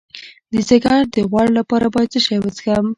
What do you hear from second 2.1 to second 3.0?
څه شی وڅښم؟